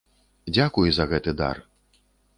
Дзякуй 0.55 0.89
за 0.97 1.07
гэты 1.11 1.31
дар. 1.43 1.63